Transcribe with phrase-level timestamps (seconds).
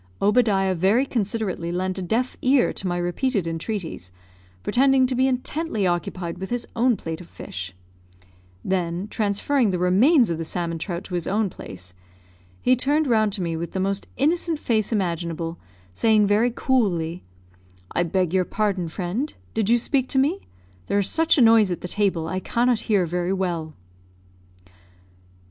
[0.19, 4.11] Obadiah very considerately lent a deaf ear to my repeated entreaties,
[4.63, 7.75] pretending to be intently occupied with his own plate of fish;
[8.65, 11.93] then, transferring the remains of the salmon trout to his own place,
[12.63, 15.59] he turned round to me with the most innocent face imaginable,
[15.93, 17.23] saying very coolly,
[17.91, 20.47] "I beg your pardon, friend, did you speak to me?
[20.87, 23.75] There is such a noise at the table, I cannot hear very well."